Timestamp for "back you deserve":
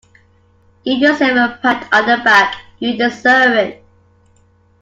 2.23-3.51